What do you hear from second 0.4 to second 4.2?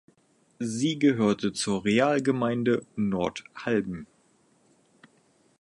Sie gehörte zur Realgemeinde Nordhalben.